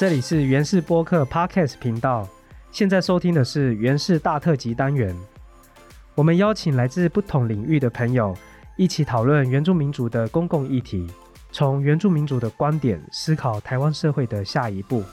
[0.00, 2.26] 这里是原氏播客 Podcast 频道，
[2.72, 5.14] 现在收听的是原氏大特辑单元。
[6.14, 8.34] 我们邀请来自不同领域的朋友，
[8.78, 11.06] 一起讨论原住民族的公共议题，
[11.52, 15.04] 从原住民族的观点思考台湾社会的下一步。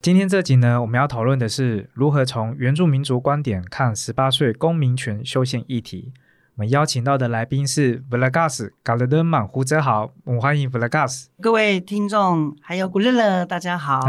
[0.00, 6.12] 今天这集呢，我们要讨论的是如何从原住民族观点看十八岁公民权修宪议题。
[6.60, 11.28] 我们邀请到的来宾是 Vlagas 嘎勒德满胡泽豪，我们欢迎 Vlagas。
[11.40, 14.02] 各位听众还有古乐乐，大家好。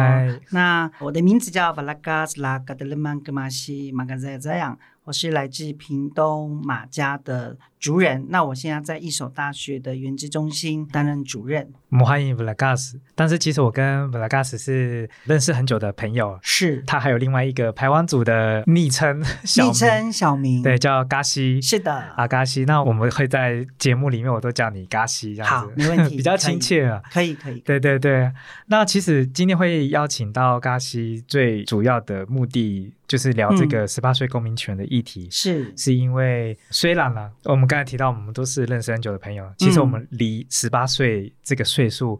[0.49, 4.77] 那我的名字叫 Vlagas 拉嘎德勒曼格马西马嘎在这样。
[5.05, 11.67] 我是来自屏东马家的族人，那我现在在一所大学的原子中心担任主任。
[11.89, 16.83] 我们欢迎 Vlagas，但是其实我跟 Vlagas 是认识很久的朋友，是。
[16.85, 22.65] 他还有另外一个台湾组的昵称，昵称小名，对，叫嘎西，是的，阿嘎西。
[22.65, 28.31] 那我们会在节目里面，我都叫你嘎西，这样子，好，没问题， 比较亲切啊，可以，可以，对对对。
[28.67, 32.93] 那其实今天会邀请到嘎西，最主要的目的。
[33.07, 35.73] 就是聊这个十八岁公民权的议题，是。
[35.75, 42.19] 是因为虽然呢，我们刚才提到我们都是认识很久的朋友，其实我们离十八岁这个岁数。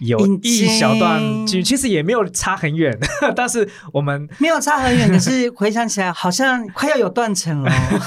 [0.00, 2.96] 有一小段距，其实也没有差很远，
[3.34, 7.70] 但是我们没有差很远， 可是回想起来好像快要有断层了，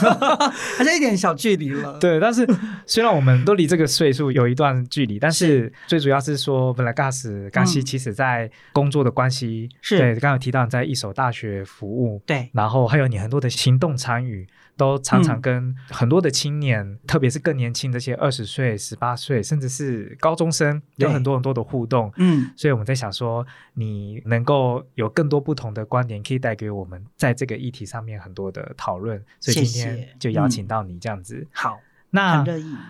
[0.78, 2.00] 好像一点小距离了。
[2.00, 2.48] 对，但是
[2.86, 14.48] 虽然我们都离这个岁数有一段距离，但是最主要是说，本来 Gas 刚西其实在工作的关系，是对刚刚提到你在一所大学服务，对，然后还有你很多的行动参与。
[14.82, 22.12] 都常常跟很多的青年，特别是更年轻这些二十岁、十八岁，甚至是高中生，有很多很多的互动。
[22.16, 29.23] 嗯，所以我们在想说，你能够有更多不同的观点，可以带给我们在这个议题上面很多的讨论。
[29.40, 31.45] 所以今天就邀请到你这样子。
[31.52, 31.80] 好。
[32.12, 32.45] 那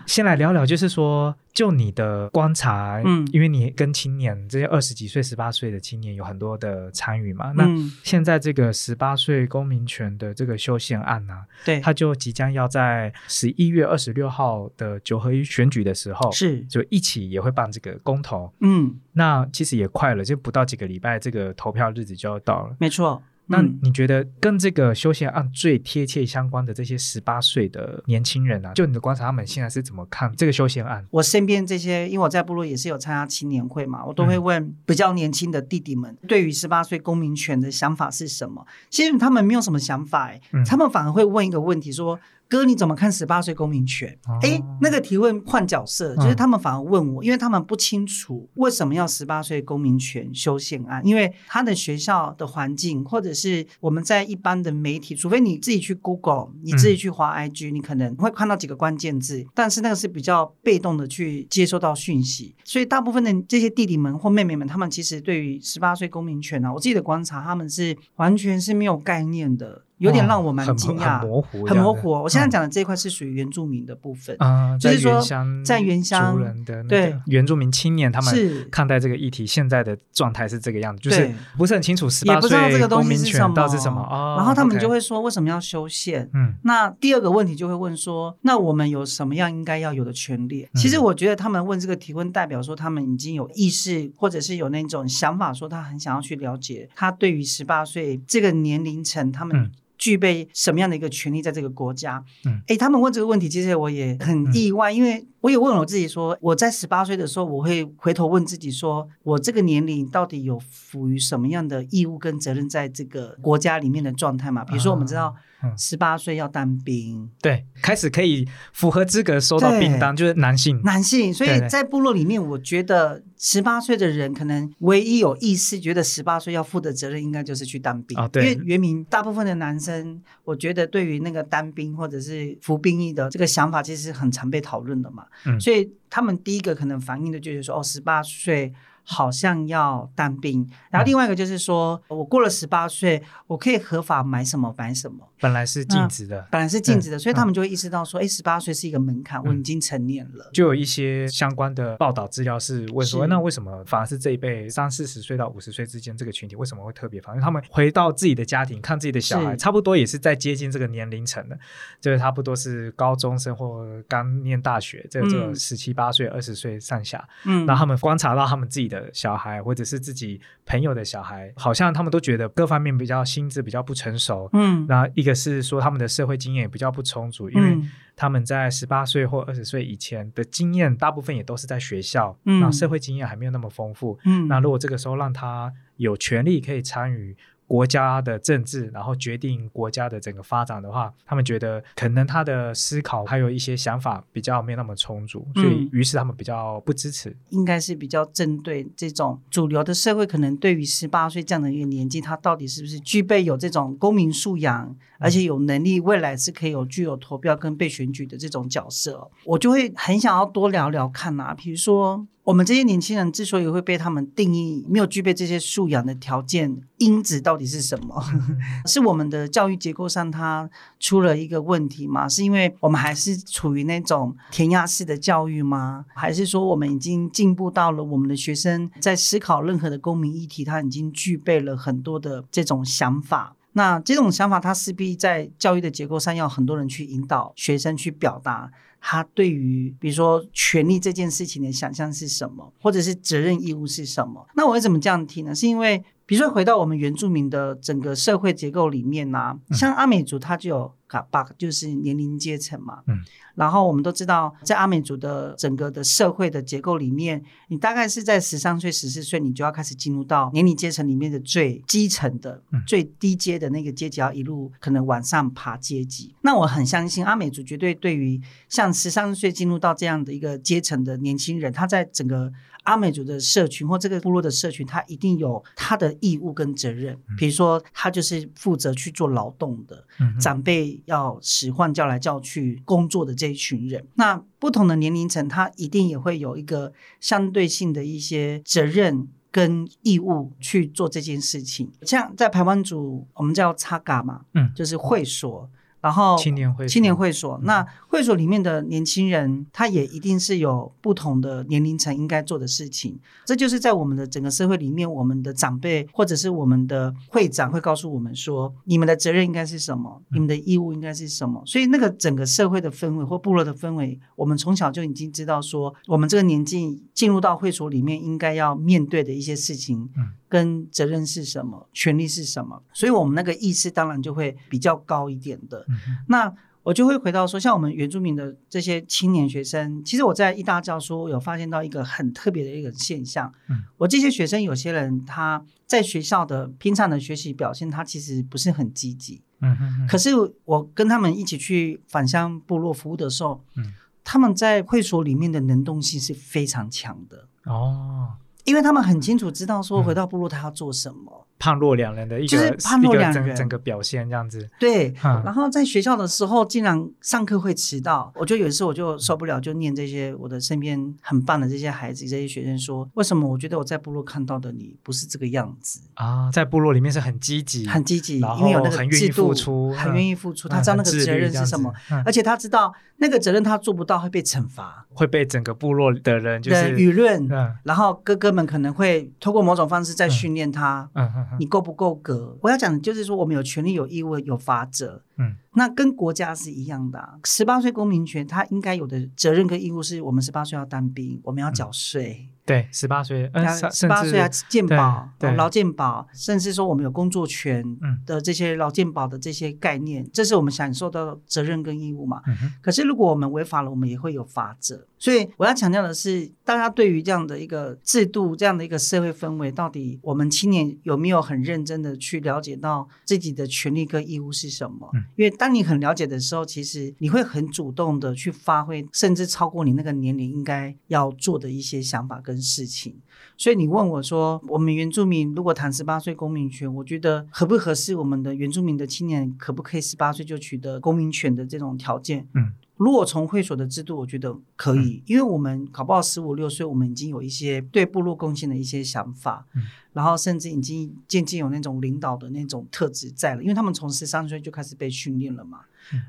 [0.06, 7.52] 先来聊聊，就是说，就你的观察，嗯，因为你跟青年这些二十几岁、十八岁的青年有很多的参与嘛。
[7.52, 7.64] 那
[8.02, 11.34] 现在这个十八岁公民权的这个修宪案呢，
[11.64, 18.52] 对，它就即将要在十一月二十六号的九合一选举的时候，是就一起也会办这个公投。
[18.60, 22.76] 嗯，那其实也快了，就不到几个礼拜，这个投票日子就要到了。
[22.80, 23.22] 没错。
[23.52, 31.06] 那你觉得跟这个休闲案最贴切相关的这些十八岁的年轻人啊，就你的观察，他们现在是怎么看这个休闲案？
[31.10, 38.66] 我身边这些，因为我在部落也是有参加青年会嘛，我都会问比较年轻的弟弟们，对于十八岁公民权的想法是什么？
[38.90, 42.18] 其实他们没有什么想法，哎，他们反而会问一个问题说。
[42.52, 44.14] 哥，你怎么看十八岁公民权？
[44.42, 69.84] 哎，那个提问换角色，就是他们反而问我，因为他们不清楚为什么要十八岁公民权修宪案，因为他的学校的环境，或者是我们在一般的媒体，除非你自己去 Google，你自己去划 IG，你可能会看到几个关键字，但是那个是比较被动的去接收到讯息，所以大部分的这些弟弟们或妹妹们，他们其实对于十八岁公民权呢，我自己的观察，他们是完全是没有概念的。
[70.02, 72.10] 有点让我蛮惊讶，很模糊，很模糊。
[72.10, 75.22] 我现在讲的这一块是属于原住民的部分啊，就是说
[75.64, 78.34] 在原乡人的对原住民青年他们
[78.70, 84.02] 看待这个议题，现在的状态是这个样子，就是不是很清楚十八岁公民权到底是什么。
[84.36, 86.28] 然后他们就会说为什么要修宪？
[86.34, 90.68] 嗯，那第二个问题就会问说，那我们有什么样应该要有的权利？
[90.74, 99.70] 其实我觉得他们问这个提问，代表说他们已经有意识，或者是有那种想法，说他很想要去了解他对于十八岁这个年龄层，他们。
[100.02, 102.24] 具备什么样的一个权利在这个国家？
[102.44, 114.64] 嗯，哎，他们问这个问题，其实我也很意外，因为我也问我自己说，我在十八岁的时候，我会回头问自己说，我这个年龄到底有赋予什么样的义务跟责任在这个国家里面的状态嘛？
[114.64, 115.34] 比如说，我们知道。
[115.78, 121.32] 十八岁要当兵，对，开始可以符合资格收到兵单，就是男性，男性。
[121.32, 128.18] 所以在部落里面，我觉得十八岁的人可能唯一有意识觉得十八岁要负的责任，应该就是去当兵。
[128.18, 135.26] 啊，对，因为原民大部分的男生，我觉得对于那个当兵或者是服兵役的这个想法，其实很常被讨论的嘛。
[135.44, 138.72] 嗯，所以他们第一个可能反映的就是说，哦，十八岁。
[139.04, 145.28] 好像要当兵，然后另外一个就是说，我过了十八岁，我可以合法买什么买什么。
[145.40, 150.48] 本来是禁止的，本来是禁止的，所以他们就会意识到说，哎，十八岁是一个门槛，我已经成年了。
[150.52, 157.34] 就有一些相关的报道资料是问说，那为什么反而是这一辈三四十岁到五十岁之间这个群体为什么会特别反？
[157.34, 161.58] 因为他们回到自己的家庭，看自己的小孩，差不多也是在接近这个年龄层的，
[162.00, 167.28] 就是差不多是高中生或刚念大学，这这十七八岁、二十岁上下。
[167.44, 168.91] 嗯，然后他们观察到他们自己。
[168.92, 174.48] 的小孩，或者是自己朋友的小孩，好像他们都觉得各方面比较心智比较不成熟。
[174.52, 177.78] 嗯，那一个是说他们的社会经验也比较不充足，因为
[178.14, 184.18] 他们在十八岁或二十岁以前的经验，大部分也都是在学校，那社会经验还没有那么丰富。
[184.24, 187.36] 嗯，那如果这个时候让他有权利可以参与。
[187.66, 197.34] 国家的政治，然后决定国家的整个发展的话，他们觉得可能他的思考还有一些想法比较没有那么充足，所以于是他们比较不支持。
[197.50, 212.26] 应该是比较针对这种主流的社会，可能对于十八岁这样的一个年纪，他到底是不是具备有这种公民素养，而且有能力，未来是可以有具有投票跟被选举的这种角色，我就会很想要多聊聊看啊，比如说。
[212.44, 218.20] 我们这些年轻人之所以会被他们定义没有具备这些素养的条件，因子到底是什么？
[218.84, 220.68] 是我们的教育结构上它
[220.98, 222.28] 出了一个问题吗？
[222.28, 226.04] 是因为我们还是处于那种填鸭式的教育吗？
[226.14, 233.54] 还是说我们已经进步到了我们的学生在思考任何的公民议题，他已经具备了很多的这种想法？
[233.74, 238.70] 那这种想法，它势必在教育的结构上要很多人去引导学生去表达。
[239.02, 244.46] 他对于比如说权利这件事情的想象是什么，或者是责任义务是什么？
[244.54, 245.54] 那我为什么这样提呢？
[245.54, 246.02] 是因为。
[246.24, 253.02] 比如说，回到我们原住民的整个社会结构里面呢，像阿美族，它就有卡巴，就是年龄阶层嘛。
[253.06, 253.20] 嗯。
[253.54, 266.34] 然后我们都知道，在阿美族的整个的社会的结构里面，你大概是在十三岁、十四岁，你就要开始进入到年龄阶层里面的最基层的、最低阶的那个阶级，要一路可能往上爬阶级。
[266.40, 272.50] 那我很相信，阿美族绝对对于像十三岁进入到这样的一个阶层的年轻人，他在整个。
[272.84, 277.16] 阿美族的社群或这个部落的社群，他一定有他的义务跟责任。
[277.38, 280.04] 比如说，他就是负责去做劳动的，
[280.40, 284.06] 长辈要使唤叫来叫去工作的这一群人。
[284.14, 291.90] 那不同的年龄层，他一定也会有一个相对性的一些责任跟义务去做这件事情。
[292.02, 295.68] 像在台湾组，我们叫插嘎嘛，嗯，就是会所。
[296.02, 303.18] 然后青年会青年会所，那会所里面的年轻人，他也一定是有不同的年龄层应该做的事情。
[303.46, 311.62] 这就是在我们的整个社会里面，我们的长辈或者是我们的会长会告诉我们说，你们的责任应该是什么，你们的义务应该是什么。
[311.64, 320.10] 所以那个整个社会的氛围或部落的氛围，我们从小就已经知道说，我们这个年纪进入到会所里面应该要面对的一些事情。
[320.52, 325.86] 跟责任是什么，权利是什么，所以我们那个意识当然就会比较高一点的。
[326.28, 326.52] 那
[326.82, 333.50] 我就会回到说，像我们原住民的这些青年学生，其实我在一大教书有发现到一个很特别的一个现象。
[333.70, 339.40] 嗯，我这些学生有些人他在学校的平常的学习表现，他其实不是很积极。
[339.62, 340.06] 嗯哼。
[340.06, 340.32] 可是
[340.66, 347.48] 我跟他们一起去返乡部落服务的时候，嗯，他们在会所里面的能动性是非常强的。
[347.64, 348.34] 哦。
[348.64, 351.46] 因为他们很清楚知道说回到部落他要做什么。
[351.62, 354.68] 判若两人的一个，就是判若两人整个表现这样子。
[354.80, 358.32] 对，然后在学校的时候，竟然上课会迟到。
[358.34, 366.50] 我就有一次我就受不了，就念这些我的身边很棒的这些孩子、这些学生说：为什么我觉得我在部落看到的你不是这个样子啊？
[366.50, 370.68] 在部落里面是很积极，很积极，因为有那个制度，很愿意付出。
[370.68, 371.92] 他知道那个责任是什么，
[372.26, 377.48] 而且他知道那个责任他做不到会被惩罚，会被整个部落的人就是舆论，
[377.84, 381.08] 然后哥哥们可能会通过某种方式在训练他。
[381.14, 381.51] 嗯嗯。
[381.58, 382.56] 你够不够格？
[382.60, 385.22] 我要讲的就是说，我们有权利、有义务、有法则。
[385.36, 387.38] 嗯，那跟国家是一样的。
[387.44, 392.48] 十八岁公民权，他应该有的责任跟义务是：我们十八岁要当兵，我们要缴税。
[392.64, 393.50] 对，十八岁，
[393.90, 397.84] 十八岁啊，健保、劳健保，甚至说我们有工作权
[398.24, 402.40] 的这些劳健保的这些概念，这是我们享受到责任跟义务嘛？
[402.80, 405.04] 可是如果我们违法了，我们也会有法则。
[405.18, 415.10] 所以我要强调的是，大家对于这样的一个制度、这样的一个社会氛围，到底我们青年有没有很认真的去了解到自己的权利跟义务是什么？
[415.36, 422.62] 因为当你很了解的时候，其实你会很主动的去发挥，甚至超过你那个年龄应该要做的一些想法跟。
[422.62, 423.16] 事情，
[423.58, 428.14] 所以你问我说，我们原住民如果谈十八岁公民权，我觉得合不合适？
[428.14, 432.46] 我们的原住民的青年可不可以十八岁就取得公民权的这种条件？
[432.54, 439.82] 嗯，如果从会所的制度，我觉得可以，因为我们考不好十五六岁，我们已经有一些对部落贡献的一些想法，嗯，
[440.12, 445.80] 然后甚至已经渐渐有那种领导的那种特质在了，因为他们从十三岁就开始被训练了嘛。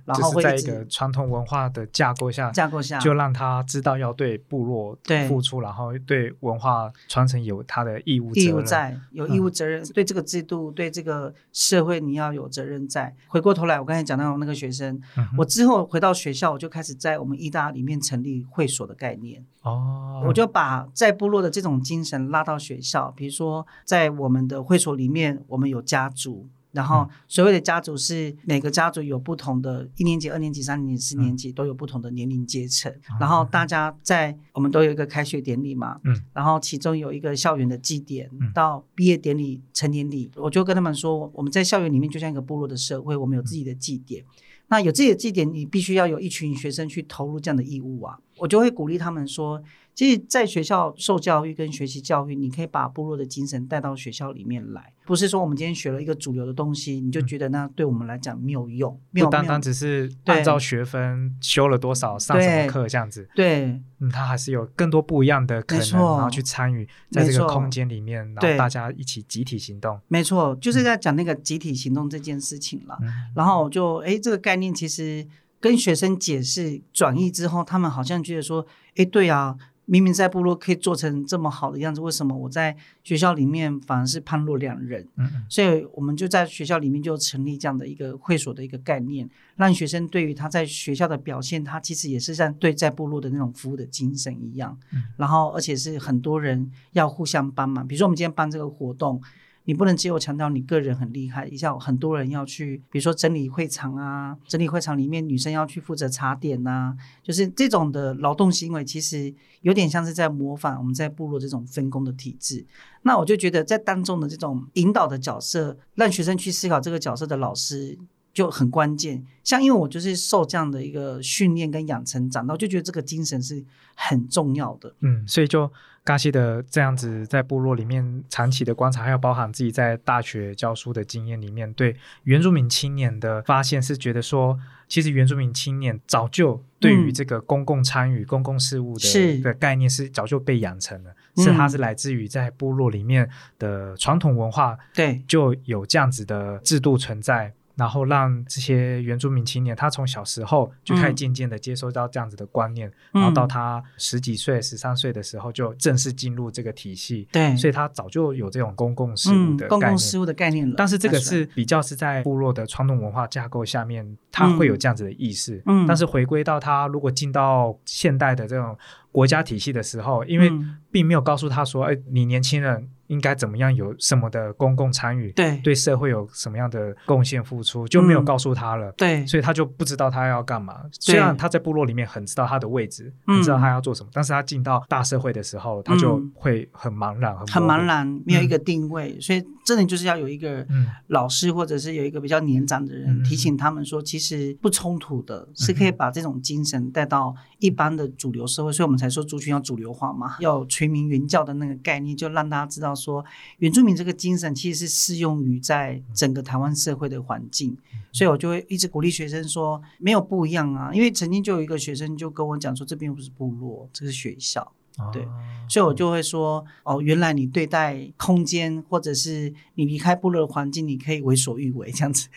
[0.03, 4.97] 然后在一个传统文化的架构下，架构下就让他知道要对部落
[5.29, 13.15] 付出，然后对文化传承有他的义务义务在，有义务责任，对这个制度，对这个社会，你要有责任在。
[13.27, 14.99] 回过头来，我刚才讲到那个学生，
[15.37, 19.45] 我之后回到学校，我就就开始在我们医大里面成立会所的概念。
[19.63, 26.47] 哦，我就把在部落的这种精神拉到学校，比如说在我们的会所里面，我们有家族。
[26.73, 32.91] 然后，所谓的家族是每个家族有不同的，一年级、二年级、三年级、四年级都有不同的年龄阶层。
[33.19, 44.25] 然后大家在我们都有一个开学典礼嘛，嗯，然后其中有一个校园的祭典，到毕业典礼、成年礼，我就跟他们说，我们在校园里面就像一个部落的社会，我们有自己的祭典。
[44.69, 48.17] 那有自己的祭典，你必须要有一群学生去投入这样的义务啊。
[48.39, 49.61] 我就会鼓励他们说。
[49.95, 54.91] 其实，在学校受教育跟学习教育，你可以把部落的精神带到学校里面来。
[55.05, 58.99] 不是说我们今天学了一个主流的东西，你就觉得那对我们来讲没有用。
[59.13, 63.29] 不单单只是按照学分修了多少、上什么课这样子。
[63.35, 69.99] 对，嗯，他还是有更多不一样的可能，然后去参与在这个空间里面，然后大家一起集体行动。
[70.07, 72.97] 没错，就是在讲那个集体行动这件事情了。
[73.35, 75.27] 然后就哎，这个概念其实
[75.59, 79.55] 跟学生解释转译之后，他们好像觉得说，哎，对啊。
[79.85, 85.07] 明明在部落可以做成这么好的样子，为什么我在学校里面反而是判若两人？
[85.17, 94.77] 嗯，所以我们就在学校里面就成立这样的一个会所的一个概念，让学生对于他在学校的表现，他其实也是像对在部落的那种服务的精神一样。
[94.93, 99.21] 嗯，然后而且是很多人要互相帮忙，比如说我们今天办这个活动。
[99.65, 112.65] 你不能只有强调你个人很厉害，一下很多人要去，比如说整理会场啊，整理会场里面女生要去负责茶点呐，就是这种的劳动行为，其实有点像是在模仿我们在部落这种分工的体制。
[113.03, 117.97] 那我就觉得在当中的这种引导的角色，让学生去思考这个角色的老师
[118.33, 119.23] 就很关键。
[119.43, 123.63] 像因为我就是受这样的一个训练跟养成长到，就觉得这个精神是
[123.95, 124.93] 很重要的。
[125.01, 125.71] 嗯，所以就。
[126.05, 134.59] 嘎西的这样子在部落里面长期的观察，还有包含自己在大学教书的经验里面，对原住民青年的发现是觉得说，
[134.89, 147.53] 其实原住民青年早就对于这个公共参与、公共事务的的概念是早就被养成了，是它是来自于在部落里面的传统文化，对，就有这样子的制度存在。
[147.75, 157.27] 然后让这些原住民青年，他从小时候就开始渐渐的接收到这样子的观念，然后到他十几岁、十三岁的时候，就正式进入这个体系。
[157.31, 160.75] 对，所以他早就有这种公共事务的公共事务的概念了。
[160.77, 165.61] 但是这个是比较是在部落的传统文化架构下面，他会有这样子的意识。
[165.65, 168.77] 嗯，但是回归到他如果进到现代的这种
[169.11, 170.51] 国家体系的时候，因为
[170.91, 173.73] 并没有告诉他说：“哎，你年轻人。”应该怎么样？
[173.73, 175.31] 有什么的公共参与？
[175.31, 177.87] 对，对社会有什么样的贡献付出？
[177.87, 178.91] 就没有告诉他了。
[178.93, 180.81] 对，所以他就不知道他要干嘛。
[180.99, 189.17] 虽然他在部落里面很知道他的位置，很知道他要做什么，但是他进到大社会的时候，他就会很茫然，很茫然，没有一个定位。
[189.21, 190.65] 所以真的就是要有一个
[191.07, 198.71] 老师，或者是有一个比较年长的人提醒他们说，其实不冲突的，是可以把这种精神带到一般的主流社会。
[198.71, 202.93] 所以我们才说族群要主流化嘛，要垂民原教的那个概念，就让大家知道。
[202.95, 203.23] 说
[203.57, 207.75] 原住民这个精神其实是适用于在整个台湾社会的环境，
[208.11, 214.71] 所以我就会一直鼓励学生说没有不一样啊，因为曾经就有一个学生就跟我讲说，这边又不是部落，这是学校。
[215.11, 215.27] 对，
[215.67, 222.27] 所以我就会说，哦，原来你对待空间，或者是你离开部落的环境，你可以为所欲为这样子，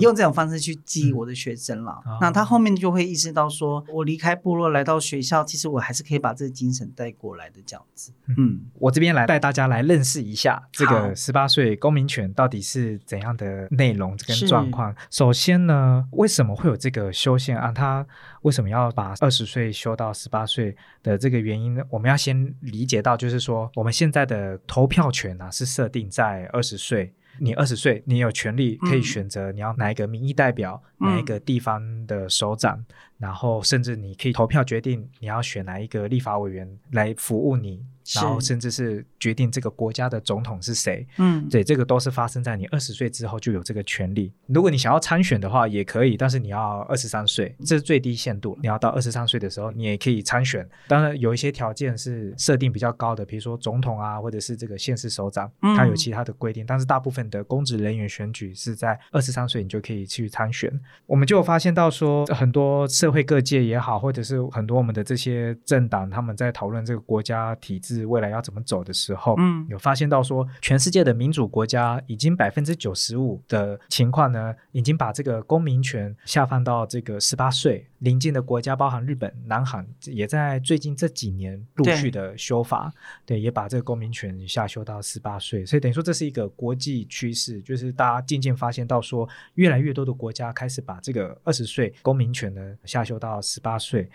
[0.00, 2.02] 用这种方式去激励我的学生了。
[2.20, 8.12] 那他后面就会意识到，说我离开部落来到学校，其实我还是可以把这个精神带过来的这样子。
[8.36, 14.94] 嗯，我这边来带大家来认识一下这个十八岁公民权到底是怎样的内容跟状况。
[15.10, 17.72] 首先呢，为什么会有这个修宪案？
[17.72, 18.06] 他
[18.42, 21.82] 为什么要把二十岁修到十八岁的这个原因呢？
[21.90, 27.12] 我们要先理解到，就是说我们现在的投票权啊是设定在二十岁。
[27.38, 32.84] 你二十岁，你有权利可以选择你要哪一个民意代表，哪一个地方的首长，
[33.18, 37.82] 然后甚至你可以投票决定你要选哪一个立法委员来服务你。
[38.16, 44.32] 然后甚至是决定这个国家的总统是谁，嗯，对，这个都是发生在你二十岁之后就有这个权利。
[44.48, 48.58] 如果你想要参选的话，也可以，但是你要二十三岁，这是最低限度。
[48.60, 50.68] 你要到二十三岁的时候，你也可以参选。
[50.88, 56.66] 当然有一些条件是设定比较高的，比如说总统啊，或者是这个县市首长，他有其他的规定。
[56.66, 60.68] 但是大部分的公职人员选举是在二十三岁，你就可以去参选。
[61.06, 68.06] 我们就发现到说，很多社会各界也好，或者是很多我们的这些政党，他们在讨论这个国家体制。
[68.06, 77.89] 未来要怎么走的时候，嗯，有发现到说，全世界的民主国家已经百分之九十五的情况呢，已经把这个公民权下放到这个十八岁。
[78.00, 82.92] 邻近的国家，包含日本、南韩，也在最近这几年陆续的修法，
[83.24, 85.64] 对，也把这个公民权下修到十八岁。
[85.64, 94.08] 所以等于说，这是一个国际趋势，就是大家渐渐发现到说，越来越多的国家开始把这个二十岁公民权呢下修到十八岁。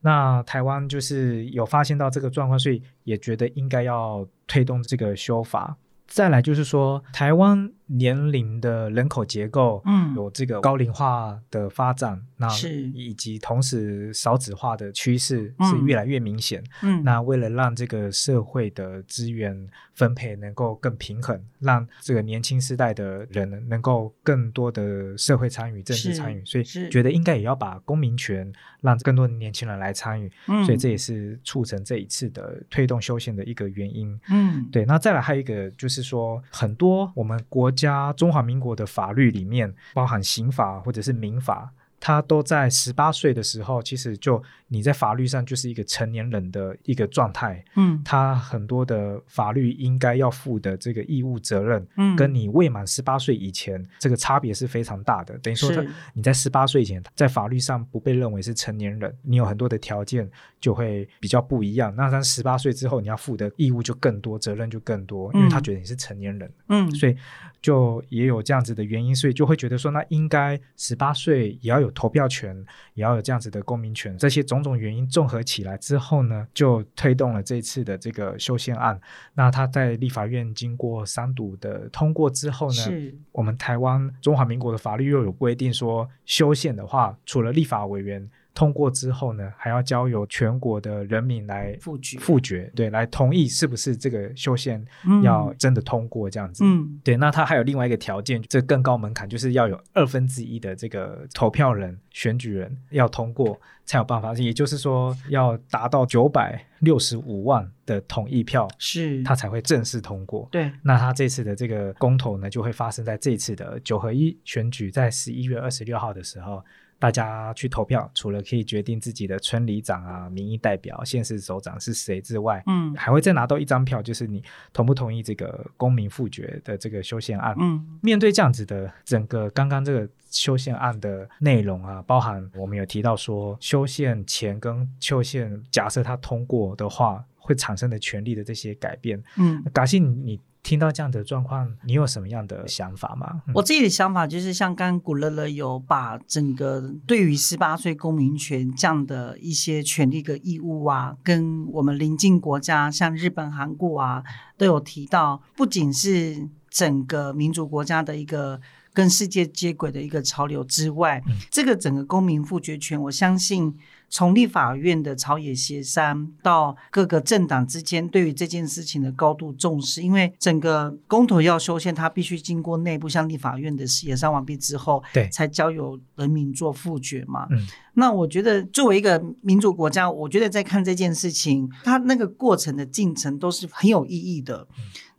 [0.00, 5.76] 那台湾就是有发现到这个状况，所以也觉得应该要推动这个修法。
[6.06, 7.72] 再来就是说，台湾。
[7.92, 12.48] 年龄的人口结构，嗯，有这个高龄化的发展，那
[12.94, 16.62] 以及同时少子化的趋势是越来越明显。
[16.82, 30.30] 嗯，那为了让这个社会的资源分配能够更平衡，让这个年轻时代的人能够更多的社会参与、政治参与，所以觉得应该也要把公民权让更多的年轻人来参与。
[30.46, 34.16] 嗯，所以这也是促成这一次的推动修宪的一个原因。
[34.28, 34.84] 嗯，对。
[34.84, 37.68] 那再来还有一个就是说，很多我们国。
[37.80, 41.72] 家中华民国的法律里面，包含刑法或者是民法。
[42.02, 47.62] 他都在十八岁的时候，其实就你在法律上就是一个成年人的一个状态。
[47.76, 55.36] 嗯，他很多的法律应该要负的这个义务责任，嗯，跟你未满十八岁以前这个差别是非常大的。
[55.40, 55.84] 等于说，他
[56.14, 60.26] 你在十八岁以前，在法律上不被认为是成年人，你有很多的条件
[60.58, 61.94] 就会比较不一样。
[61.94, 66.50] 那在十八岁之后，你要负的义务就更多，责任就更多，因为他觉得你是成年人。
[66.68, 67.14] 嗯，所以
[67.62, 71.88] 就也有这样子的原因，所以就会觉得说，那应该十八岁也要有。
[72.00, 72.56] 投票权
[72.94, 78.98] 也要有这样子的公民权，这些种种原因综合起来之后呢，就推动了这次的这个修宪案。
[79.34, 88.30] 那他在立法院经过三读的通过之后呢，我们台湾中华民国的法律又有规定说，修宪的话，除了立法委员。
[88.60, 94.84] 通过之后呢，还要交由全国的人民来复决，复决对，来同意是不是这个修宪
[95.22, 96.62] 要真的通过这样子。
[96.62, 110.46] 嗯，对，那他还有另外一个条件，这更高门槛，就是要有二分之一的这个投票人、选举人要通过才有办法，也就是说要达到九百六十五万的同意票，是他才会正式通过。
[110.52, 116.62] 对，那他这次的这个公投呢，就会发生在这次的九合一选举，在十一月二十六号的时候。
[117.00, 127.56] 大家去投票，除了可以决定自己的村里长啊、民意代表、县市首长是谁之外，嗯，还会再拿到一张票，就是你同不同意这个公民复决的这个修宪案。
[127.58, 139.20] 嗯，面对这样子的整个刚刚这个修宪案的内容啊，包含我们有提到说修宪前跟修宪假设它通过的话会产生的权利的这些改变。
[139.38, 140.38] 嗯，感谢你。
[140.70, 143.42] 听到这样的状况，你有什么样的想法吗？
[143.56, 154.22] 我自己的想法就是，像刚刚古乐乐有把整个对于十八岁公民权这样的一些权利跟义务啊，跟我们邻近国家像日本、韩国啊，
[154.56, 158.60] 都有提到，不仅是整个民族国家的一个
[158.94, 163.74] 跟世界接轨的一个潮流之外，这个整个公民复决权，我相信。
[164.10, 177.46] 从立法院的朝野协商到各个政党之间对于这件事情的高度重视，因为整个公投要修宪，它必须经过内部向立法院的协商完毕之后，对，才交由人民做复决嘛。
[177.52, 184.66] 嗯，那我觉得作为一个民主国家，我觉得在看这件事情，它那个过程的进程都是很有意义的。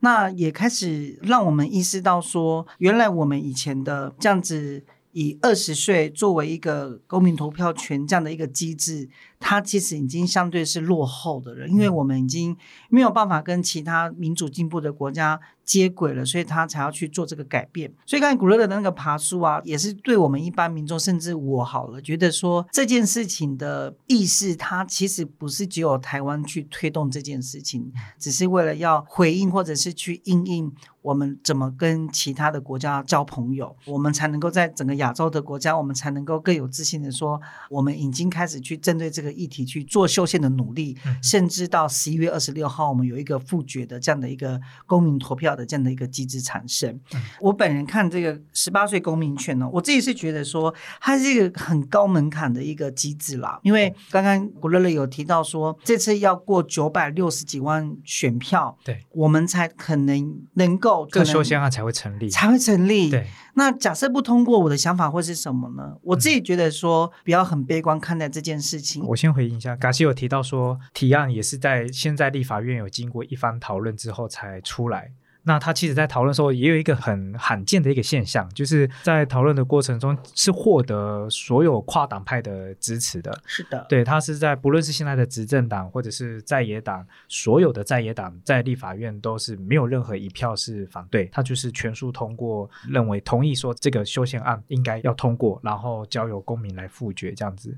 [0.01, 4.83] 那也开始让我们意识到说，原来我们以前的这样子。
[5.13, 9.09] 以二十岁作为一个公民投票权这样的一个机制。
[9.41, 12.55] 他其实已经相对是落后的人，因为我们已经
[12.89, 17.91] 没有办法跟其他民主进步的国家接轨了，所以他才要去做这个改变。
[18.05, 39.30] 所以刚才古乐的那个爬树啊，也是对我们一般民众，甚至我好了，觉得说这件事情的意识，它其实不是只有台湾去推动这件事情，只是为了要回应或者是去应应我们怎么跟其他的国家交朋友，我们才能够在整个亚洲的国家，我们才能够更有自信的说，我们已经开始去针对这个。
[39.31, 46.99] 议题去做修宪的努力，甚至到十一月二十六号，我们有一个复决的这样的一个公民投票的这样的一个机制产生。
[47.39, 53.59] 我本人看这个十八岁公民权呢，我自己是觉得说它是一个很高门槛的一个机制啦。
[53.63, 63.09] 因为刚刚古乐乐有提到说，这次要过九百六十几万选票，对，我们才可能能够这个修宪案才会成立，才会成立。
[63.09, 63.27] 对。
[63.53, 65.97] 那假设不通过，我的想法会是什么呢？
[66.03, 69.05] 我自己觉得说，不要很悲观看待这件事情。
[69.05, 75.11] 我先回应一下，嘎西有提到说，提案也是在现在立法院有经过一番讨论之后才出来。
[75.43, 83.35] 那他其实，在讨论的时候，也有一个很罕见的一个现象，就是在讨论的过程中是获得所有跨党派的支持的。
[83.47, 97.75] 是的，对他是在不论是现在的执政党或者是在野党，所有的在野党在立法院都是没有任何一票是反对，他就是全数通过，认为同意说这个修宪案应该要通过，然后交由公民来复决这样子。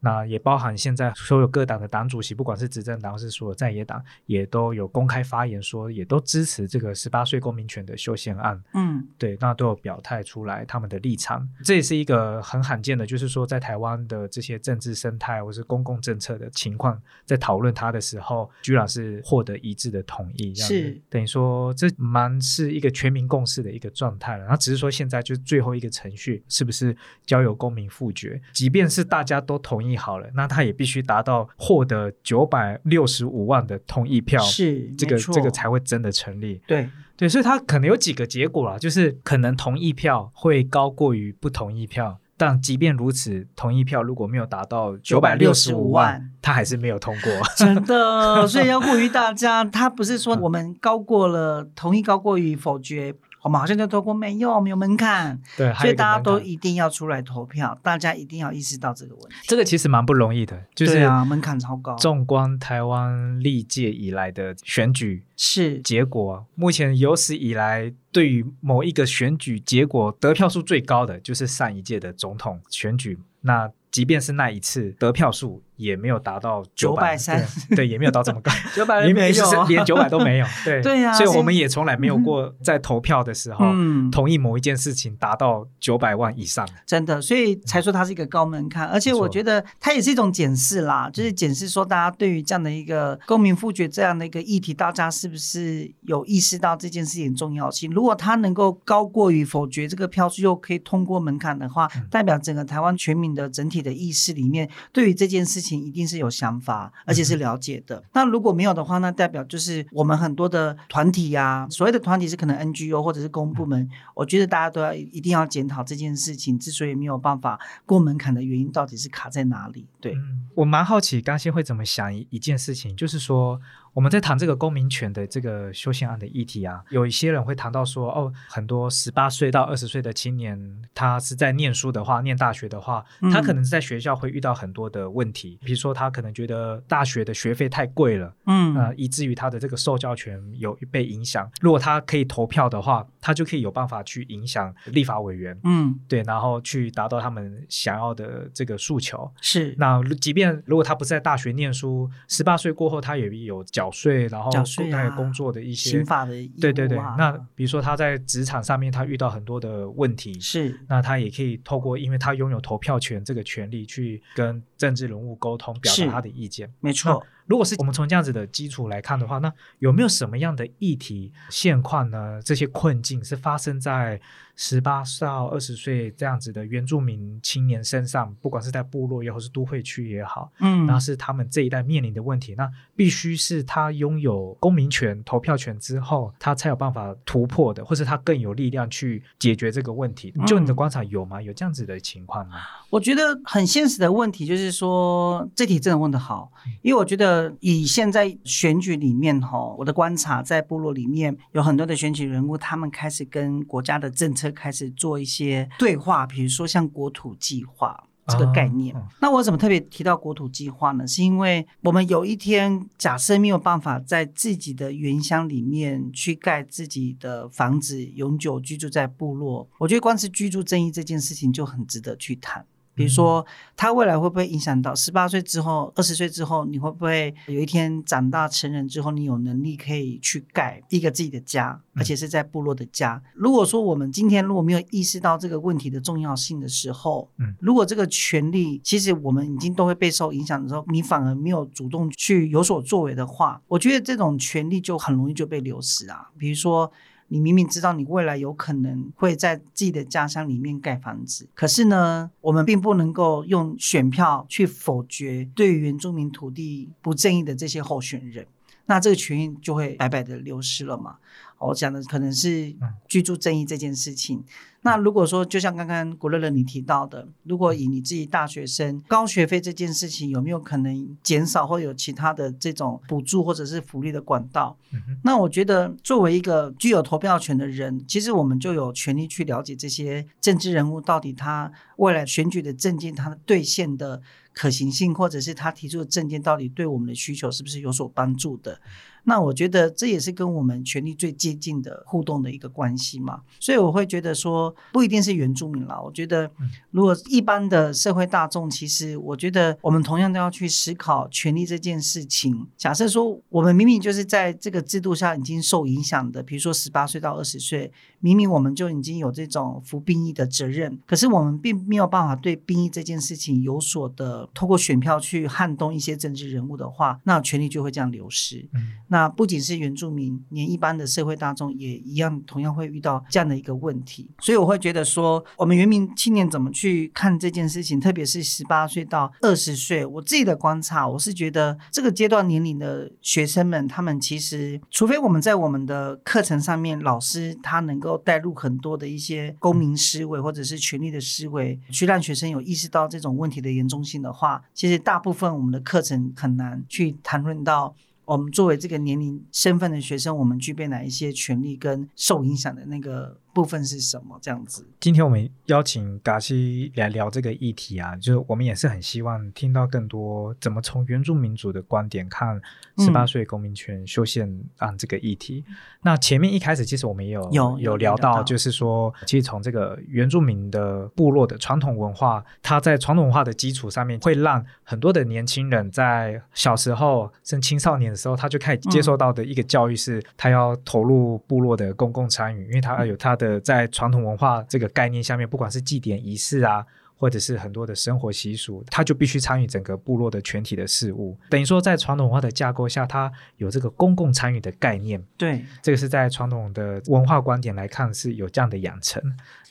[0.00, 8.62] 那也包含现在所有各党的党主席，不管是执政党还是所有在野党，也都有公开发言说，也都支持这个十八岁公民权的修宪案。
[8.74, 11.48] 嗯，对，那都有表态出来他们的立场。
[11.64, 20.54] 这也是一个很罕见的，就是说在台湾的这些政治生态或是公共政策的情况，在讨论它的时候，居然是获得一致的同意。
[20.54, 24.42] 是等于说这蛮是一个全民共识的一个状态了。
[24.44, 28.40] 然后只是说现在就是最后一个程序，是不是交由公民复决？
[28.52, 29.85] 即便是大家都同意。
[29.94, 36.62] 好了，那他也必须达到获得九百六十五万的同意票，是这个这个才会真的成立。
[36.66, 47.32] 对对，所以他可能有几个结果啦，就是可能同意票会高过于不同意票，但即便如此，同意票如果没有达到九百六十五万，他还是没有通过。
[47.56, 53.14] 真的，所以要呼吁大家，他不是说我们高过了同意高过于否决。
[53.46, 59.36] 我们好像就透过没有，没有门槛，对，所以大家都一定要出来投票，大家一定要意识到这个问题。
[59.44, 61.94] 这个其实蛮不容易的，就是啊，门槛超高。
[61.94, 73.16] 纵观台湾历届以来的选举是结果，目前有史以来对于某一个选举结果得票数最高的，就是上一届的总统选举。
[73.42, 75.62] 那即便是那一次得票数。
[75.76, 84.10] 也没有达到九百三，对，也没有到这么高， 九百连没有，连九百都没有，对， 对呀，所以我们也从来没有过在投票的时候嗯。
[84.10, 97.90] 同意某一件事情达到九百万以上，真的，所以才说它是一个高门槛，而且我觉得它也是一种检视啦，就是检视说大家对于这样的一个公民复决这样的一个议题，大家是不是有意识到这件事情重要性？
[97.90, 105.65] 如果它能够高过于否决这个票数又可以通过门槛的话，代表整个台湾全民的整体的意识里面，对于这件事情。
[105.74, 108.02] 一定是有想法，而且是了解的。
[108.12, 113.88] 那如果没有的话，那代表就是我们很多的团体呀，所谓的团体是可能 NGO 或者是公部门。
[114.14, 119.86] 我觉得大家都要一定要检讨这件事情，之所以没有办法过门槛的原因，到底是卡在哪里？
[120.00, 120.14] 对
[120.54, 123.58] 我蛮好奇，刚先会怎么想一一件事情，就是说。
[123.96, 141.50] 我们在谈这个公民权的这个修宪案的议题啊，有一些人会谈到说，哦，很多十八岁到二十岁的青年，他是在念书的话，念大学的话，他可能在学校会遇到很多的问题，比如说他可能觉得大学的学费太贵了，嗯，呃，以至于他的这个受教权有被影响。
[141.62, 149.32] 如果他可以投票的话，他就可以有办法去影响立法委员，嗯，对，然后去达到他们想要的这个诉求。
[149.40, 153.85] 是，那即便如果他不是在大学念书，十八岁过后，他也有缴。
[153.86, 154.50] 缴税，然后
[154.90, 156.98] 在工作的一些刑法的对对对。
[157.16, 166.72] 那比如说他在职场上面他遇到很多的问题，是那他也可以透过，因为他拥有投票权这个权利，去跟政治人物沟通，表达他的意见。
[166.80, 167.24] 没错。
[167.46, 172.40] 如果是我们从这样子的基础来看的话，那有没有什么样的议题现况呢？
[172.42, 174.20] 这些困境是发生在？
[174.58, 182.54] 十八到二十岁这样子的原住民青年身上，不管是在部落也好，是都会区也好，嗯，那是他们这一代面临的问题。
[182.54, 190.32] 那必须是他拥有公民权、投票权之后，他才有办法突破的，或是他更有力量去解决这个问题。
[190.46, 191.42] 就你的观察有吗？
[191.42, 192.56] 有这样子的情况吗？
[192.88, 196.50] 我觉得很现实的问题就是说，这题真的问得好，
[196.80, 204.46] 因为我觉得以现在选举里面哈，我的观察在部落里面有很多的选举人物，他们开始跟国家的政策。
[204.56, 208.94] 开始做一些对话，比如说像国土计划这个概念。
[209.20, 211.06] 那我怎么特别提到国土计划呢？
[211.06, 222.64] 是因为我们有一天假设没有办法在自己的原乡里面去盖自己的房子，永久居住在部落，我觉得光是居住正义这件事情就很值得去谈。
[222.96, 223.44] 比如说，
[223.76, 226.64] 他未来会不会影响到十八岁之后、二十岁之后？
[226.64, 233.22] 你会不会有一天长大成人之后，你有能力可以去盖一个自己的家，而且是在部落的家？
[233.34, 246.30] 如果说我们今天如果没有意识到这个问题的重要性的时候，嗯，如果这个权利其实我们已经都会被受影响的时候，你反而没有主动去有所作为的话，我觉得这种权利就很容易就被流失啊。
[246.38, 246.90] 比如说。
[247.28, 258.46] 你明明知道你未来有可能会在自己的家乡里面盖房子，可是呢，我们并不能够用选票去否决对于原住民土地不正义的这些候选人，
[258.86, 261.16] 那这个权益就会白白的流失了嘛？
[261.58, 262.74] 我讲的可能是
[263.08, 264.44] 居住正义这件事情。
[264.82, 274.78] 那如果说，就像刚刚古乐乐你提到的，如果以你自己大学生高学费这件事情，有没有可能减少或有其他的这种补助或者是福利的管道？
[275.24, 288.80] 那我觉得，作为一个具有投票权的人，其实我们就有权利去了解这些政治人物到底他未来选举的政见，他的兑现的可行性，或者是他提出的政见到底对我们的需求是不是有所帮助的。
[289.28, 296.00] 那我觉得这也是跟我们权力最接近的互动的一个关系嘛，所以我会觉得说不一定是原住民啦。
[296.00, 296.48] 我觉得
[296.92, 302.66] 如果一般的社会大众，其实我觉得我们同样都要去思考权力这件事情。
[302.76, 318.68] 假设说我们明明就是在这个制度下已经受影响的，比如说十八岁到二十岁，明明我们就已经有这种服兵役的责任，可是我们并没有办法对兵役这件事情有所的透过选票去撼动一些政治人物的话，那权力就会这样流失。
[319.08, 324.28] 那那不仅是原住民，连一般的社会大众也一样，同样会遇到这样的一个问题。
[324.40, 347.96] 所以我会觉得说，我们原民青年怎么去看这件事情，特别是十八岁到二十岁，我自己的观察，我是觉得这个阶段年龄的学生们，他们其实，除非我们在我们的课程上面，老师他能够带入很多的一些公民思维或者是权力的思维，去让学生有意识到这种问题的严重性的话，其实大部分我们的课程很难去谈论到。
[348.26, 353.40] 我们作为这个年龄身份的学生，我们具备哪一些权利跟受影响的那个？
[353.56, 354.38] 部分是什么？
[354.42, 354.86] 这样子。
[355.00, 362.60] 今天我们邀请嘎西来聊这个议题啊，就是我们也是很希望听到更多怎么从原住民族的观点看
[362.98, 365.64] 十八岁公民权修宪案这个议题。
[366.02, 383.45] 那前面一开始其实我们也有有有聊到，就是说，其实从这个原住民的部落的传统文化，它在传统文化的基础上面，会让很多的年轻人在小时候甚至青少年的时候，他就开始接受到的一个教育是，他要投入部落的公共参与，因为他要有他的。
[383.46, 386.84] 呃，在传统文化这个概念下面，不管是祭典仪式啊。
[387.18, 391.36] 或者是很多的生活习俗，他就必须参与整个部落的全体的事务。
[391.48, 395.22] 等于说，在传统文化的架构下，他有这个公共参与的概念。
[395.38, 399.22] 对，这个是在传统的文化观点来看是有这样的养成。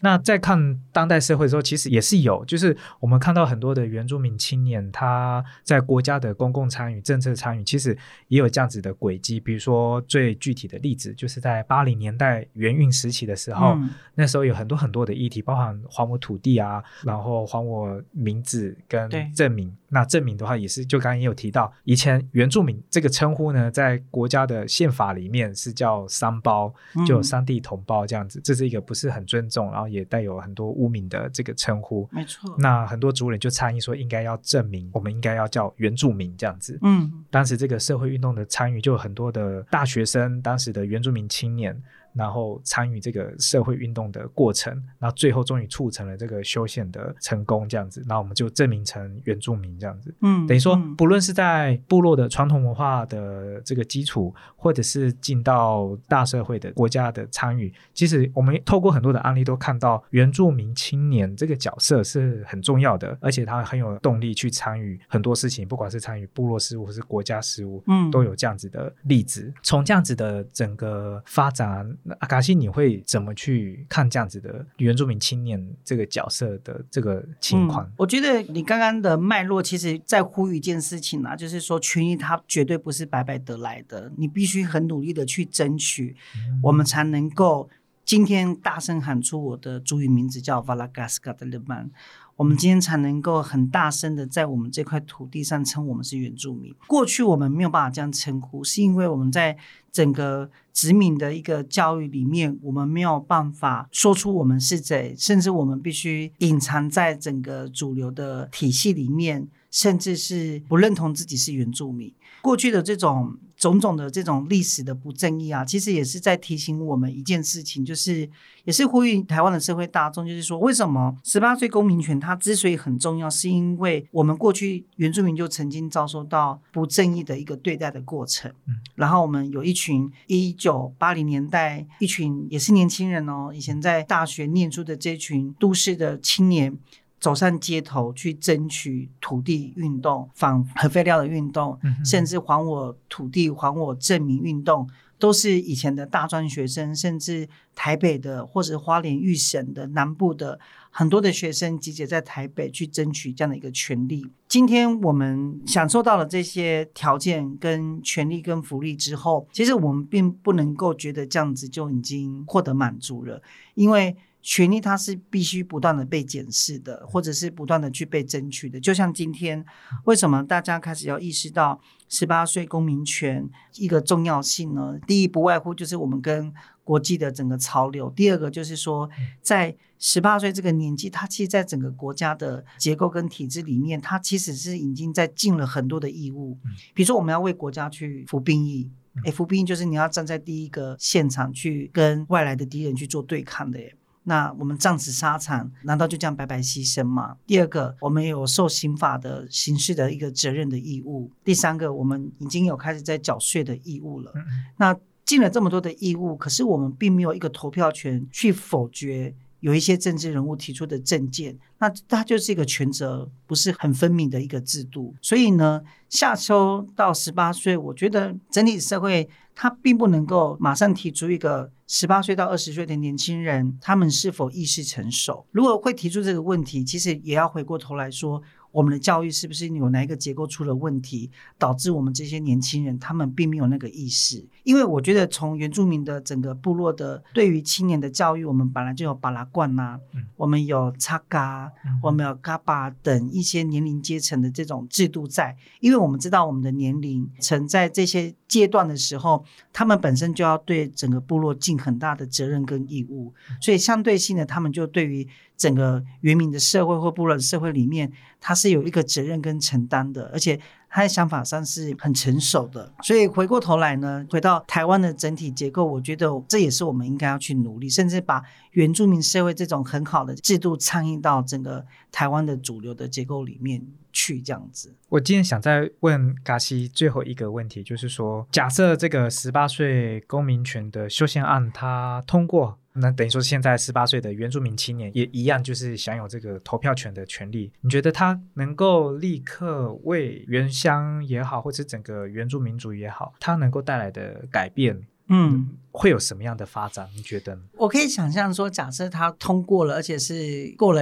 [0.02, 9.40] 那在看当代社会的时候，其实也是有，就是我们看到很多的原住民青年，他在国家的公共参与、政策参与，其实也有这样子的轨迹。
[9.40, 13.78] 比如说最具体的例子，就是在八零年代元运时期的时候，
[14.16, 17.35] 那时候有很多很多的议题，包含还我土地啊，然后。
[17.44, 19.76] 还我名字跟证明。
[19.88, 26.74] 那证明的话，也是就刚刚也有提到，以前原住民这个称呼呢，在国家的宪法里面是叫三胞，
[27.08, 32.08] 就三地同胞这样子，这是一个不是很尊重，然后也带有很多污名的这个称呼。
[32.12, 32.54] 没错。
[32.58, 36.78] 那很多族人就倡议说，应该要证明，我们应该要叫原住民这样子。
[36.82, 37.24] 嗯。
[37.32, 41.82] 当时这个社会运动的参与，就有很多的大学生，当时的原住民青年。
[42.16, 50.16] 然后参与这个社会运动的过程，然后最后终于促成了这个修宪的成功，这样子，那我们就证明成原住民这样子。
[50.22, 69.54] 嗯，等于说，不论是在部落的传统文化的这个基础，或者是进到大社会的国家的参与，其实我们透过很多的案例都看到，原住民青年这个角色是很重要的，而且他很有动力去参与很多事情，不管是参与部落事务或是国家事务，嗯，都有这样子的例子。
[69.62, 71.86] 从这样子的整个发展。
[72.08, 77.92] 那阿卡西，你会怎么去看这样子的原住民青年这个角色的这个情况？
[77.98, 86.16] 我觉得你刚刚的脉络，其实在呼吁一件事情啊，就是说权益它绝对不是白白得来的，你必须很努力的去争取，
[86.62, 87.68] 我们才能够
[88.06, 91.90] 今天大声喊出我的主语名字叫 Valagaska 的 Leman。
[92.38, 96.76] 我们今天才能够很大声的在我们这块土地上称我们是原住民。
[96.86, 99.58] 过去我们没有办法这样称呼，是因为我们在
[99.96, 112.14] 整个殖民的一个教育里面，我们没有办法说出我们是谁，甚至我们必须隐藏在整个主流的体系里面，甚至是不认同自己是原住民。
[112.42, 118.30] 过去的这种种种的这种历史的不正义啊，其实也是在提醒我们一件事情，就是
[118.66, 128.52] 也是呼吁台湾的社会大众，就是说，为什么十八岁公民权它之所以很重要，是因为我们过去原住民就曾经遭受到不正义的一个对待的过程。
[128.68, 136.78] 嗯，然后我们有一群一九八零年代一群也是年轻人哦，以前在大学念书的这群都市的青年。
[137.26, 150.60] 走上街头去争取土地运动、反核废料的运动，甚至还我土地、还我证明运动，都是以前的大专学生，甚至台北的或者花莲玉省的南部的
[150.98, 154.26] 很多的学生集结在台北去争取这样的一个权利。
[154.48, 163.42] 今天我们享受到了这些条件、跟权利、跟福利之后，其实我们并不能够觉得这样子就已经获得满足了，
[163.74, 164.16] 因为。
[164.48, 168.80] 权利它是必须不断的被检视的，或者是不断的去被争取的。
[168.80, 169.66] 就像今天，
[170.04, 175.00] 为什么大家开始要意识到十八岁公民权一个重要性呢？
[175.08, 176.54] 第一，不外乎就是我们跟
[176.84, 179.10] 国际的整个潮流；第二个就是说，
[179.42, 179.76] 在
[180.08, 186.56] 十八岁这个年纪，他其实在整个国家的结构跟体制里面，他其实是已经在尽了很多的义务。
[186.94, 188.88] 比如说，我们要为国家去服兵役，
[189.24, 193.80] 哎，服兵役就是你要站在第一个现场去跟外来的敌人去做对抗的，
[194.26, 197.38] 那我们战死沙场，难道就这样白白牺牲吗？
[197.48, 204.32] 第二个，我们有受刑法的刑事的一个责任的义务；第三个，我们已经有开始在缴税的义务了。
[204.78, 215.16] 那尽了这么多的义务，可是我们并没有一个投票权去否决有一些政治人物提出的政见，那它就是一个权责不是很分明的一个制度。
[215.22, 219.30] 所以呢，下修到十八岁，我觉得整体社会。
[219.58, 225.46] 它并不能够马上提出一个十八岁到二十岁的年轻人，他们是否意识成熟？
[225.52, 228.44] 如果会提出这个问题，其实也要回过头来说。
[228.76, 234.46] 我们的教育是不是有哪一个结构出了问题，导致我们这些年轻人他们并没有那个意识？
[234.66, 239.98] 因为我觉得从原住民的整个部落的对于青年的教育，我们本来就有巴拉罐呐，
[240.36, 241.72] 我们有查嘎，
[242.04, 255.26] 我们有嘎巴等一些年龄阶层的这种制度在，因为我们知道我们的年龄层在这些阶段的时候，他们本身就要对整个部落尽很大的责任跟义务，所以相对性的，他们就对于。
[255.58, 262.92] 整个原民的社会或部落的社会里面，他是有一个责任跟承担的，而且他的想法上是很成熟的。
[263.02, 274.42] 所以回过头来呢，回到台湾的整体结构，我觉得这也是我们应该要去努力，甚至把原住民社会这种很好的制度参与到整个台湾的主流的结构里面去。
[274.42, 282.78] 这样子，我今天想再问嘎西最后一个问题，就是说，假设这个十八岁公民权的修宪案它通过。
[282.98, 287.70] 那等于说，现在十八岁的原住民青年也一样，就是享有这个投票权的权利。
[287.82, 297.10] 你觉得他能够立刻为原乡也好，或者整个原住民族也好，他能够带来的改变，嗯，会有什么样的发展？
[297.16, 297.60] 你觉得？
[297.74, 301.02] 我可以想象说，假设他通过了，而且是过了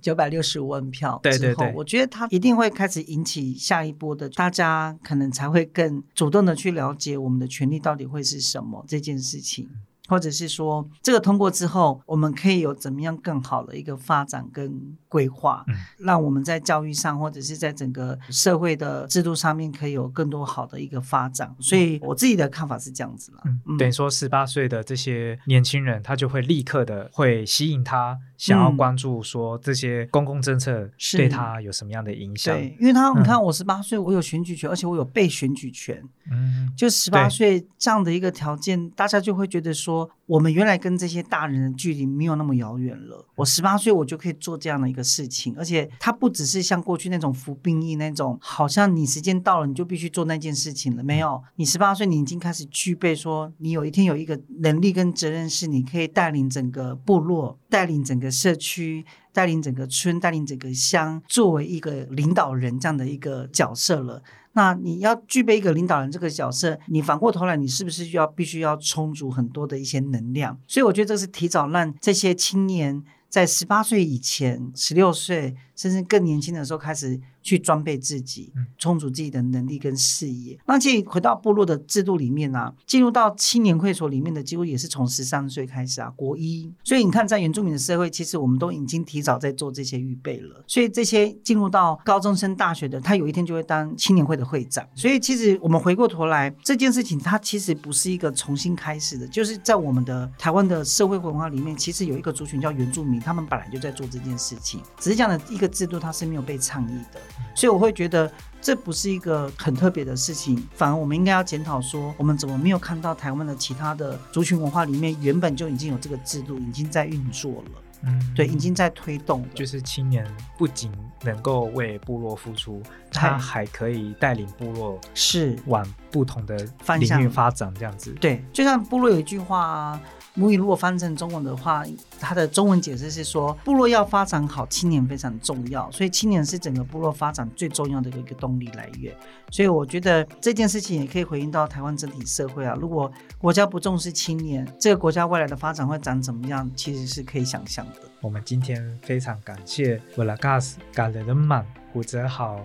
[0.00, 9.68] 九百六十五万票之后，我觉得他一定会开始引起下一波的大家，可能才会更主动的去了解我们的权利到底会是什么这件事情。
[10.06, 21.54] 或者是说，这个通过之后，我们可以有怎么样更好的一个发展跟规划，嗯让我们在教育上或者是在整个社会的制度上面可以有更多好的一个发展。
[21.58, 23.42] 所以我自己的看法是这样子了。
[23.78, 32.54] 等于说，十八岁的这些年轻人，他就会立刻的会吸引他想要关注，说这些公共政策对他有什么样的影响？
[32.54, 36.02] 对，因为他你看，我十八岁，我有选举权，而且我有被选举权。
[36.30, 39.93] 嗯，就十八岁这样的一个条件，大家就会觉得说。
[39.94, 43.24] 说我们原来跟这些大人的距离没有那么遥远了。
[43.36, 51.04] 我十八岁，我就可以做这样的一个事情，而且它不只是像过去那种服兵役那种，好像你时间到了你就必须做那件事情了。
[51.04, 64.22] 没有，你十八岁，你已经开始具备说，你有一天有一个能力跟责任，是你可以带领整个部落、带领整个社区、带领整个村、带领整个乡，作为一个领导人这样的一个角色了。
[64.54, 70.58] 那你要具备一个领导人这个角色，你反过头来，你是不是就要必须要充足很多的一些能量？
[70.66, 77.20] 所以我觉得这是提早让这些青年在十八岁以前、十六岁甚至更年轻的时候开始。
[77.44, 80.58] 去装备自己，充足自己的能力跟事业。
[80.66, 86.72] 那其实回到部落的制度里面呢，进入到青年会所里面的，几乎也是从十三岁开始啊，国一。
[86.82, 90.64] 所以你看，在原住民的社会，其实我们都已经提早在做这些预备了。
[90.66, 94.82] 所以这些进入到高中生、大学的，他有一天就会当青年会的会长。
[94.94, 107.20] 所以其实我们回过头来，这件事情它其实不是一个重新开始的，就是在我们的台湾的社会文化里面，其实有一个族群叫原住民，他们本来就在做这件事情，只是这样的一个制度，它是没有被倡议的。
[107.54, 117.82] 所以我会觉得这不是一个很特别的事情，反而我们应该要检讨说，我们怎么没有看到台湾的其他的族群文化里面原本就已经有这个制度，已经在运作了。
[118.06, 119.46] 嗯，对，已经在推动。
[119.54, 120.26] 就是青年
[120.58, 128.10] 不仅能够为部落付出，他还可以带领部落是往不同的方向发展，这样子。
[128.20, 129.98] 对，就像部落有一句话。
[130.36, 131.84] 母语如果翻成中文的话，
[132.18, 139.14] 它的中文解释是说，部落要发展好，青年非常重要，所以青年是整个部落发展最重要的一个动力来源。
[139.50, 148.00] 所以我觉得这件事情也可以回应到台湾整体社会啊，如果国家不重视青年，这个国家未来的发展会长怎么样，其实是可以想象的。
[148.20, 151.64] 我们今天非常感谢布拉加斯感人的满。
[151.94, 152.58] 胡泽豪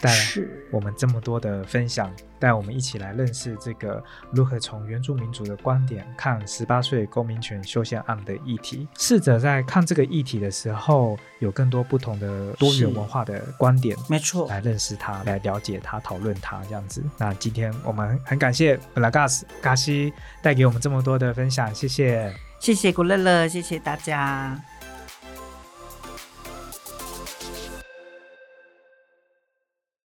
[0.00, 0.24] 带来
[0.72, 17.04] 我们这么多的分享，带我们一起来认识这个如何从原住民族的观点看十八岁公民权修宪案的议题，试着在看这个议题的时候，有更多不同的多元文化的观点，没错，来认识它，来了解它，讨论它，这样子。
[17.16, 24.60] 那今天我们很感谢布拉加斯嘎西带给我们这么多的分享，谢谢，谢谢古乐乐，谢谢大家。